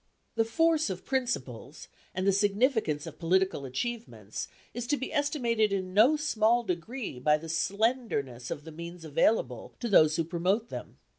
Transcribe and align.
The 0.33 0.45
force 0.45 0.89
of 0.89 1.05
principles, 1.05 1.87
and 2.15 2.25
the 2.25 2.31
significance 2.31 3.05
of 3.05 3.19
political 3.19 3.65
achievements, 3.65 4.47
is 4.73 4.87
to 4.87 4.97
be 4.97 5.13
estimated 5.13 5.71
in 5.71 5.93
no 5.93 6.15
small 6.15 6.63
degree 6.63 7.19
by 7.19 7.37
the 7.37 7.47
slenderness 7.47 8.49
of 8.49 8.63
the 8.63 8.71
means 8.71 9.05
available 9.05 9.75
to 9.79 9.87
those 9.87 10.15
who 10.15 10.23
promote 10.23 10.69
them. 10.69 10.97